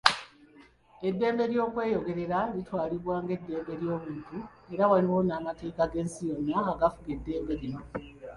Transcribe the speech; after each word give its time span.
Eddembe 1.07 1.43
ly'okweyogerera 1.51 2.39
litwalibwa 2.55 3.15
ng'eddembe 3.23 3.73
ly'obuntu 3.81 4.37
era 4.73 4.83
waliwo 4.91 5.17
n'amateeka 5.23 5.83
g'ensi 5.91 6.21
yonna 6.29 6.59
agafuga 6.73 7.09
eddembe 7.15 7.53
lino 7.61 7.79